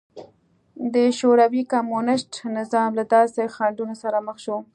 [0.93, 4.57] د شوروي کمونېست نظام له داسې خنډونو سره مخ شو